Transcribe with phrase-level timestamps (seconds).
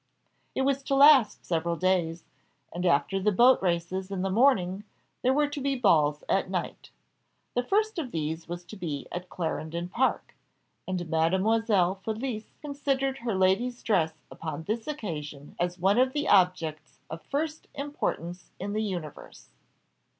[0.55, 2.23] It was to last several days:
[2.73, 4.83] and after the boat races in the morning,
[5.21, 6.89] there were to be balls at night.
[7.53, 10.33] The first of these was to be at Clarendon Park,
[10.87, 16.97] and Mademoiselle Felicie considered her lady's dress upon this occasion as one of the objects
[17.07, 19.49] of first importance in the universe.